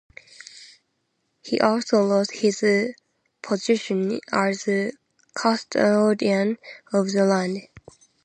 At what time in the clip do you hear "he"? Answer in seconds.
1.43-1.59